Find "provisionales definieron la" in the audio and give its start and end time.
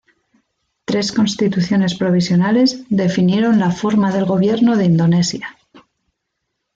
1.93-3.69